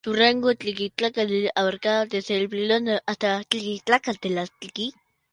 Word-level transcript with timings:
Su 0.03 0.13
rango 0.13 0.49
cronoestratigráfico 0.55 1.51
abarcaba 1.53 2.05
desde 2.07 2.39
el 2.41 2.49
Plioceno 2.49 2.97
hasta 3.05 3.37
el 3.37 3.45
Pleistoceno 3.45 4.43
medio. 4.59 4.91